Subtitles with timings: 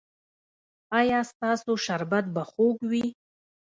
[0.99, 3.05] ایا ستاسو شربت به خوږ وي؟